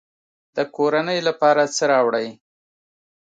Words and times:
د 0.55 0.57
کورنۍ 0.75 1.19
لپاره 1.27 1.63
څه 1.75 1.83
راوړئ؟ 1.91 2.27